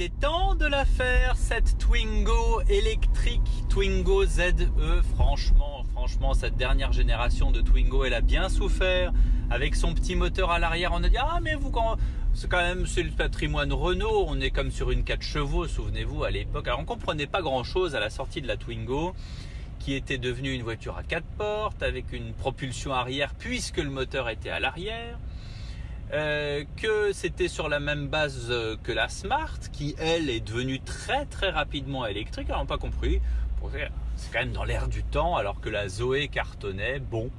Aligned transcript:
était 0.00 0.16
temps 0.20 0.54
de 0.54 0.64
la 0.64 0.86
faire, 0.86 1.36
cette 1.36 1.76
Twingo 1.76 2.62
électrique, 2.70 3.42
Twingo 3.68 4.24
ZE. 4.24 4.54
Franchement, 5.14 5.84
franchement, 5.92 6.32
cette 6.32 6.56
dernière 6.56 6.90
génération 6.90 7.50
de 7.50 7.60
Twingo, 7.60 8.04
elle 8.06 8.14
a 8.14 8.22
bien 8.22 8.48
souffert. 8.48 9.12
Avec 9.50 9.74
son 9.74 9.92
petit 9.92 10.14
moteur 10.14 10.52
à 10.52 10.58
l'arrière, 10.58 10.92
on 10.94 11.04
a 11.04 11.08
dit, 11.10 11.18
ah, 11.18 11.40
mais 11.42 11.54
vous, 11.54 11.70
quand, 11.70 11.98
c'est 12.32 12.48
quand 12.48 12.62
même, 12.62 12.86
c'est 12.86 13.02
le 13.02 13.10
patrimoine 13.10 13.74
Renault, 13.74 14.24
on 14.26 14.40
est 14.40 14.50
comme 14.50 14.70
sur 14.70 14.90
une 14.90 15.04
4 15.04 15.20
chevaux, 15.20 15.66
souvenez-vous, 15.66 16.24
à 16.24 16.30
l'époque. 16.30 16.66
Alors, 16.66 16.80
on 16.80 16.86
comprenait 16.86 17.26
pas 17.26 17.42
grand 17.42 17.62
chose 17.62 17.94
à 17.94 18.00
la 18.00 18.08
sortie 18.08 18.40
de 18.40 18.46
la 18.46 18.56
Twingo 18.56 19.14
qui 19.80 19.94
était 19.94 20.18
devenue 20.18 20.52
une 20.52 20.62
voiture 20.62 20.96
à 20.96 21.02
quatre 21.02 21.28
portes 21.36 21.82
avec 21.82 22.12
une 22.12 22.32
propulsion 22.32 22.94
arrière 22.94 23.34
puisque 23.34 23.78
le 23.78 23.90
moteur 23.90 24.30
était 24.30 24.50
à 24.50 24.60
l'arrière. 24.60 25.18
Euh, 26.12 26.64
que 26.76 27.12
c'était 27.12 27.46
sur 27.46 27.68
la 27.68 27.78
même 27.78 28.08
base 28.08 28.48
euh, 28.50 28.76
que 28.82 28.90
la 28.90 29.08
Smart, 29.08 29.58
qui 29.72 29.94
elle 29.96 30.28
est 30.28 30.40
devenue 30.40 30.80
très 30.80 31.24
très 31.26 31.50
rapidement 31.50 32.04
électrique. 32.04 32.48
Alors 32.48 32.62
on 32.62 32.64
n'a 32.64 32.68
pas 32.68 32.78
compris. 32.78 33.20
C'est 34.16 34.32
quand 34.32 34.40
même 34.40 34.52
dans 34.52 34.64
l'air 34.64 34.88
du 34.88 35.04
temps, 35.04 35.36
alors 35.36 35.60
que 35.60 35.68
la 35.68 35.88
Zoé 35.88 36.28
cartonnait. 36.28 36.98
Bon, 36.98 37.30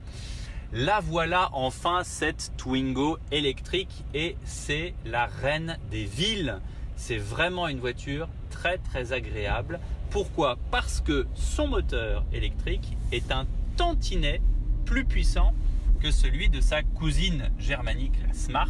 la 0.72 1.02
voilà 1.02 1.50
enfin 1.52 2.04
cette 2.05 2.54
Twingo 2.55 3.18
électrique 3.31 4.05
et 4.14 4.38
c'est 4.45 4.94
la 5.06 5.26
reine 5.26 5.78
des 5.90 6.06
villes. 6.06 6.59
C'est 6.95 7.17
vraiment 7.17 7.67
une 7.67 7.80
voiture 7.80 8.30
très 8.52 8.78
très 8.78 9.12
agréable. 9.12 9.81
Pourquoi? 10.12 10.58
Parce 10.70 11.02
que 11.02 11.28
son 11.36 11.67
moteur 11.67 12.23
électrique 12.31 12.98
est 13.12 13.31
un 13.31 13.48
tantinet 13.76 14.40
plus 14.86 15.03
puissant 15.03 15.53
que 16.02 16.10
celui 16.10 16.50
de 16.50 16.62
sa 16.62 16.82
cousine 16.82 17.52
germanique, 17.60 18.18
Smart. 18.34 18.68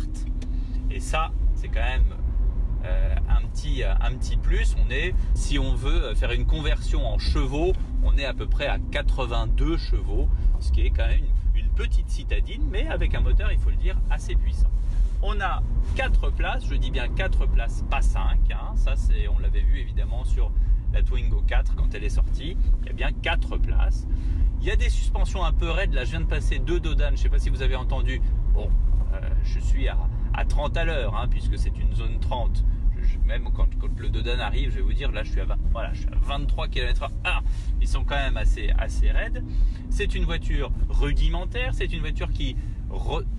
Et 0.89 0.99
ça, 0.99 1.31
c'est 1.55 1.69
quand 1.69 1.79
même 1.79 2.13
euh, 2.83 3.15
un, 3.29 3.47
petit, 3.47 3.83
un 3.83 4.13
petit 4.15 4.35
plus. 4.35 4.75
On 4.85 4.91
est, 4.91 5.15
si 5.33 5.57
on 5.57 5.73
veut 5.73 6.13
faire 6.15 6.31
une 6.31 6.45
conversion 6.45 7.07
en 7.07 7.19
chevaux, 7.19 7.71
on 8.03 8.17
est 8.17 8.25
à 8.25 8.33
peu 8.33 8.47
près 8.47 8.67
à 8.67 8.79
82 8.91 9.77
chevaux, 9.77 10.27
ce 10.59 10.73
qui 10.73 10.81
est 10.81 10.89
quand 10.89 11.07
même 11.07 11.21
une, 11.55 11.61
une 11.61 11.69
petite 11.69 12.09
citadine, 12.09 12.67
mais 12.69 12.87
avec 12.87 13.15
un 13.15 13.21
moteur, 13.21 13.49
il 13.51 13.59
faut 13.59 13.69
le 13.69 13.77
dire, 13.77 13.97
assez 14.09 14.35
puissant. 14.35 14.69
On 15.21 15.39
a 15.39 15.63
4 15.95 16.31
places, 16.31 16.65
je 16.67 16.75
dis 16.75 16.91
bien 16.91 17.07
4 17.07 17.45
places, 17.45 17.85
pas 17.89 18.01
5. 18.01 18.39
Hein. 18.51 18.75
Ça, 18.75 18.95
c'est, 18.97 19.29
on 19.29 19.39
l'avait 19.39 19.61
vu 19.61 19.79
évidemment 19.79 20.25
sur 20.25 20.51
la 20.93 21.01
Twingo 21.01 21.41
4 21.47 21.75
quand 21.75 21.93
elle 21.93 22.03
est 22.03 22.09
sortie. 22.09 22.57
Il 22.81 22.87
y 22.87 22.89
a 22.89 22.93
bien 22.93 23.11
4 23.11 23.57
places. 23.57 24.07
Il 24.61 24.67
y 24.67 24.71
a 24.71 24.75
des 24.75 24.89
suspensions 24.89 25.43
un 25.43 25.53
peu 25.53 25.69
raides. 25.69 25.93
Là, 25.93 26.05
je 26.05 26.11
viens 26.11 26.21
de 26.21 26.25
passer 26.25 26.59
deux 26.59 26.79
Dodan. 26.79 27.07
Je 27.07 27.11
ne 27.11 27.17
sais 27.17 27.29
pas 27.29 27.39
si 27.39 27.49
vous 27.49 27.61
avez 27.61 27.75
entendu. 27.75 28.21
Bon, 28.53 28.69
euh, 29.13 29.19
je 29.43 29.59
suis 29.59 29.87
à, 29.87 29.97
30 30.47 30.77
à 30.77 30.85
l'heure, 30.85 31.15
hein, 31.15 31.27
puisque 31.29 31.57
c'est 31.57 31.77
une 31.77 31.93
zone 31.95 32.19
30. 32.19 32.63
même 33.25 33.49
quand, 33.53 33.67
le 33.97 34.09
Dodan 34.09 34.39
arrive, 34.39 34.69
je 34.69 34.75
vais 34.75 34.81
vous 34.81 34.93
dire, 34.93 35.11
là, 35.11 35.23
je 35.23 35.31
suis 35.31 35.41
à, 35.41 35.45
voilà, 35.71 35.93
je 35.93 36.01
suis 36.01 36.09
à 36.09 36.17
23 36.21 36.67
km/h. 36.67 37.09
Ah, 37.23 37.41
ils 37.79 37.87
sont 37.87 38.03
quand 38.03 38.15
même 38.15 38.37
assez, 38.37 38.71
assez 38.77 39.09
raides. 39.09 39.43
C'est 39.89 40.13
une 40.13 40.25
voiture 40.25 40.71
rudimentaire. 40.89 41.73
C'est 41.73 41.91
une 41.91 42.01
voiture 42.01 42.31
qui 42.31 42.55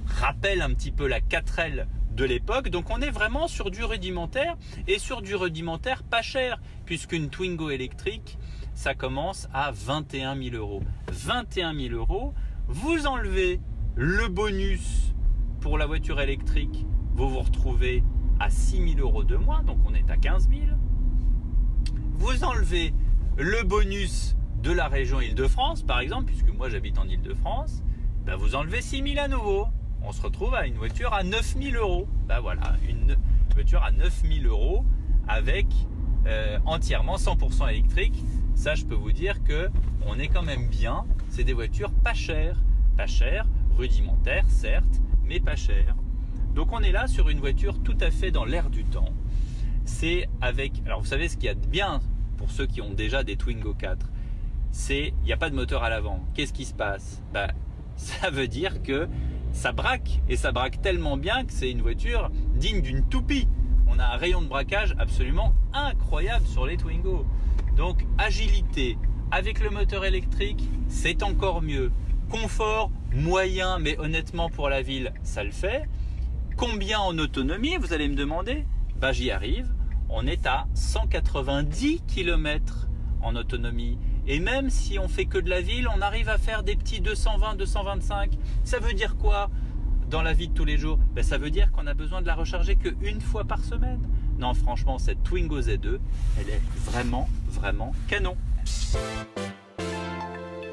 rappelle 0.07 0.63
un 0.63 0.73
petit 0.75 0.91
peu 0.91 1.07
la 1.07 1.21
4L 1.21 1.87
de 2.15 2.25
l'époque. 2.25 2.69
Donc 2.69 2.91
on 2.91 3.01
est 3.01 3.11
vraiment 3.11 3.49
sur 3.49 3.71
du 3.71 3.85
rudimentaire 3.85 4.57
et 4.87 4.99
sur 4.99 5.23
du 5.23 5.35
rudimentaire 5.35 6.03
pas 6.03 6.23
cher, 6.23 6.61
puisqu'une 6.85 7.31
Twingo 7.31 7.71
électrique, 7.71 8.39
ça 8.75 8.95
commence 8.95 9.49
à 9.53 9.71
21 9.71 10.41
000 10.41 10.57
euros. 10.57 10.83
21 11.11 11.75
000 11.75 11.95
euros, 11.95 12.35
vous 12.69 13.07
enlevez 13.07 13.61
le 13.95 14.29
bonus 14.29 15.15
pour 15.61 15.79
la 15.79 15.87
voiture 15.87 16.21
électrique, 16.21 16.87
vous 17.15 17.29
vous 17.29 17.41
retrouvez 17.41 18.03
à 18.41 18.51
6 18.51 18.95
000 18.95 19.01
euros 19.01 19.25
de 19.25 19.37
moins, 19.37 19.63
donc 19.63 19.79
on 19.87 19.95
est 19.95 20.11
à 20.11 20.17
15 20.17 20.49
000. 20.49 20.63
Vous 22.15 22.45
enlevez 22.45 22.95
le 23.37 23.63
bonus 23.63 24.37
de 24.63 24.73
la 24.73 24.89
région 24.89 25.21
Île-de-France, 25.21 25.83
par 25.83 26.01
exemple, 26.01 26.27
puisque 26.27 26.49
moi 26.49 26.69
j'habite 26.69 26.99
en 26.99 27.09
Île-de-France, 27.09 27.83
ben 28.25 28.37
vous 28.37 28.55
enlevez 28.55 28.81
6 28.81 29.03
000 29.15 29.19
à 29.19 29.29
nouveau. 29.29 29.67
On 30.05 30.13
se 30.13 30.23
retrouve 30.23 30.55
à 30.55 30.67
une 30.67 30.75
voiture 30.75 31.13
à 31.15 31.23
9 31.23 31.57
000 31.63 31.77
euros. 31.77 32.09
Ben 32.27 32.41
voilà, 32.41 32.75
une 32.89 33.17
voiture 33.55 33.83
à 33.85 33.93
9 33.93 34.23
000 34.43 34.47
euros 34.47 34.85
avec 35.29 35.67
euh, 36.27 36.59
entièrement 36.67 37.17
100% 37.17 37.71
électrique. 37.71 38.25
Ça, 38.55 38.75
je 38.75 38.85
peux 38.85 38.95
vous 38.95 39.13
dire 39.13 39.43
que 39.45 39.71
on 40.07 40.19
est 40.19 40.29
quand 40.29 40.43
même 40.43 40.67
bien. 40.69 41.05
C'est 41.29 41.45
des 41.45 41.53
voitures 41.53 41.93
pas 41.93 42.15
chères, 42.15 42.61
pas 42.97 43.07
chères, 43.07 43.47
rudimentaires 43.77 44.49
certes, 44.49 45.01
mais 45.25 45.41
pas 45.41 45.57
chères. 45.57 45.95
Donc 46.55 46.73
on 46.73 46.81
est 46.81 46.93
là 46.93 47.07
sur 47.07 47.29
une 47.29 47.39
voiture 47.39 47.83
tout 47.83 47.97
à 48.01 48.11
fait 48.11 48.31
dans 48.31 48.45
l'air 48.45 48.71
du 48.71 48.85
temps. 48.85 49.13
C'est 49.85 50.29
avec, 50.41 50.83
alors 50.85 51.01
vous 51.01 51.07
savez 51.07 51.29
ce 51.29 51.37
qu'il 51.37 51.47
y 51.47 51.49
a 51.49 51.55
de 51.55 51.67
bien 51.67 52.01
pour 52.37 52.51
ceux 52.51 52.67
qui 52.67 52.81
ont 52.81 52.93
déjà 52.93 53.25
des 53.25 53.37
Twingo 53.37 53.75
4, 53.75 54.11
c'est 54.71 55.15
il 55.23 55.25
n'y 55.25 55.33
a 55.33 55.37
pas 55.37 55.49
de 55.49 55.55
moteur 55.55 55.83
à 55.85 55.91
l'avant. 55.91 56.25
Qu'est-ce 56.35 56.53
qui 56.53 56.65
se 56.65 56.75
passe? 56.75 57.23
Bah, 57.33 57.49
ça 57.97 58.31
veut 58.31 58.49
dire 58.49 58.83
que 58.83 59.09
ça 59.53 59.73
braque 59.73 60.21
et 60.29 60.37
ça 60.37 60.53
braque 60.53 60.81
tellement 60.83 61.17
bien 61.17 61.45
que 61.45 61.53
c'est 61.53 61.71
une 61.71 61.83
voiture 61.83 62.31
digne 62.55 62.81
d'une 62.81 63.05
toupie. 63.05 63.49
On 63.87 63.99
a 63.99 64.05
un 64.05 64.17
rayon 64.17 64.43
de 64.43 64.49
braquage 64.49 64.95
absolument 64.99 65.55
incroyable 65.73 66.47
sur 66.47 66.67
les 66.67 66.77
Twingo. 66.77 67.27
Donc 67.77 68.05
agilité 68.19 68.99
avec 69.31 69.61
le 69.61 69.71
moteur 69.71 70.05
électrique, 70.05 70.69
c'est 70.89 71.23
encore 71.23 71.63
mieux. 71.63 71.93
Confort 72.31 72.91
moyen, 73.15 73.79
mais 73.79 73.99
honnêtement 73.99 74.49
pour 74.49 74.69
la 74.69 74.83
ville, 74.83 75.13
ça 75.23 75.45
le 75.45 75.51
fait. 75.51 75.89
Combien 76.57 77.01
en 77.01 77.19
autonomie, 77.19 77.77
vous 77.77 77.93
allez 77.93 78.09
me 78.09 78.15
demander? 78.15 78.67
Bah 78.97 79.13
j'y 79.13 79.31
arrive. 79.31 79.73
On 80.09 80.27
est 80.27 80.47
à 80.47 80.67
190 80.75 82.03
km 82.07 82.89
en 83.23 83.37
autonomie. 83.37 83.99
Et 84.27 84.39
même 84.39 84.71
si 84.71 84.99
on 84.99 85.09
fait 85.09 85.27
que 85.27 85.39
de 85.39 85.51
la 85.51 85.61
ville, 85.61 85.89
on 85.89 86.01
arrive 86.01 86.29
à 86.29 86.39
faire 86.39 86.63
des 86.63 86.77
petits 86.77 87.01
220, 87.01 87.57
225. 87.57 88.39
Ça 88.65 88.79
veut 88.79 88.93
dire 88.95 89.17
quoi 89.17 89.51
dans 90.11 90.23
la 90.23 90.33
vie 90.33 90.49
de 90.49 90.55
tous 90.55 90.65
les 90.65 90.79
jours? 90.79 90.99
Ben, 91.15 91.25
Ça 91.25 91.39
veut 91.39 91.51
dire 91.51 91.73
qu'on 91.73 91.87
a 91.87 91.95
besoin 91.95 92.23
de 92.23 92.27
la 92.27 92.35
recharger 92.35 92.77
qu'une 92.77 93.21
fois 93.21 93.45
par 93.45 93.65
semaine. 93.65 94.01
Non, 94.39 94.55
franchement, 94.55 94.99
cette 94.99 95.23
Twingo 95.23 95.61
Z2, 95.61 95.99
elle 96.39 96.49
est 96.49 96.61
vraiment, 96.85 97.29
vraiment 97.49 97.93
canon. 98.09 98.37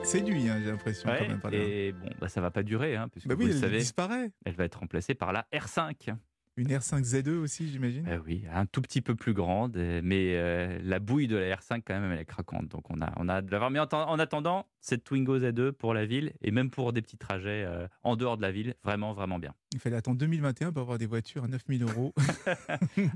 C'est 0.03 0.21
lui, 0.21 0.49
hein, 0.49 0.59
j'ai 0.63 0.71
l'impression. 0.71 1.09
et 1.51 1.91
bon, 1.91 2.09
bah, 2.19 2.29
ça 2.29 2.41
va 2.41 2.49
pas 2.49 2.63
durer, 2.63 2.95
hein, 2.95 3.07
puisque 3.09 3.27
bah 3.27 3.35
vous 3.35 3.51
savez, 3.51 3.77
disparaît. 3.77 4.31
Elle 4.43 4.55
va 4.55 4.65
être 4.65 4.79
remplacée 4.79 5.13
par 5.13 5.31
la 5.33 5.45
R5. 5.53 6.15
Une 6.59 6.67
R5Z2 6.67 7.37
aussi, 7.37 7.69
j'imagine? 7.69 8.05
Euh, 8.09 8.19
Oui, 8.25 8.43
un 8.53 8.65
tout 8.65 8.81
petit 8.81 8.99
peu 8.99 9.15
plus 9.15 9.33
grande, 9.33 9.77
euh, 9.77 10.01
mais 10.03 10.33
euh, 10.35 10.77
la 10.83 10.99
bouille 10.99 11.27
de 11.27 11.37
la 11.37 11.55
R5, 11.55 11.83
quand 11.87 11.97
même, 11.97 12.11
elle 12.11 12.19
est 12.19 12.25
craquante. 12.25 12.67
Donc 12.67 12.89
on 12.89 12.99
a, 12.99 13.13
on 13.15 13.29
a 13.29 13.41
de 13.41 13.49
l'avoir. 13.49 13.71
Mais 13.71 13.79
en, 13.79 14.19
attendant, 14.19 14.65
cette 14.81 15.05
Twingo 15.05 15.39
Z2 15.39 15.71
pour 15.71 15.93
la 15.93 16.05
ville, 16.05 16.33
et 16.41 16.51
même 16.51 16.69
pour 16.69 16.91
des 16.91 17.01
petits 17.01 17.15
trajets 17.17 17.65
en 18.03 18.17
dehors 18.17 18.35
de 18.35 18.41
la 18.41 18.51
ville, 18.51 18.75
vraiment, 18.83 19.13
vraiment 19.13 19.39
bien. 19.39 19.53
Il 19.71 19.79
fallait 19.79 19.95
attendre 19.95 20.17
2021 20.17 20.73
pour 20.73 20.81
avoir 20.81 20.97
des 20.97 21.05
voitures 21.05 21.45
à 21.45 21.47
9000 21.47 21.83
euros. 21.83 22.13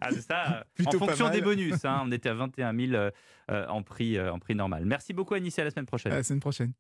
ah, 0.02 0.12
ça, 0.14 0.66
en 0.86 0.92
fonction 0.92 1.30
des 1.30 1.42
bonus, 1.42 1.84
hein, 1.84 2.04
on 2.06 2.12
était 2.14 2.30
à 2.30 2.36
21 2.36 2.74
000 2.74 3.10
en, 3.50 3.84
prix, 3.84 4.18
en 4.22 4.40
prix 4.40 4.56
normal. 4.56 4.86
Merci 4.86 5.12
beaucoup, 5.12 5.34
Anissa, 5.34 5.64
à 5.64 5.66
la 5.66 5.72
semaine 5.72 5.86
prochaine. 5.86 6.14
À 6.14 6.16
la 6.16 6.24
semaine 6.24 6.40
prochaine. 6.40 6.72